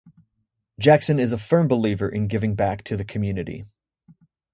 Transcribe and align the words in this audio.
Jackson 0.79 1.19
is 1.19 1.31
a 1.31 1.37
firm 1.37 1.67
believer 1.67 2.09
in 2.09 2.25
giving 2.25 2.55
back 2.55 2.83
to 2.85 2.97
the 2.97 3.05
community. 3.05 3.65